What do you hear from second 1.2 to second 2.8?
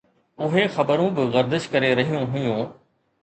گردش ڪري رهيون هيون